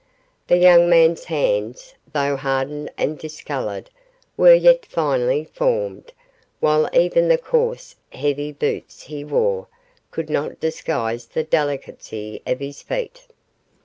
The 0.47 0.57
young 0.57 0.89
man's 0.89 1.25
hands, 1.25 1.93
though 2.11 2.35
hardened 2.35 2.89
and 2.97 3.19
discoloured, 3.19 3.91
were 4.35 4.55
yet 4.55 4.83
finely 4.87 5.43
formed, 5.43 6.11
while 6.59 6.89
even 6.91 7.27
the 7.27 7.37
coarse, 7.37 7.95
heavy 8.09 8.51
boots 8.51 9.03
he 9.03 9.23
wore 9.23 9.67
could 10.09 10.27
not 10.31 10.59
disguise 10.59 11.27
the 11.27 11.43
delicacy 11.43 12.41
of 12.47 12.59
his 12.59 12.81
feet. 12.81 13.27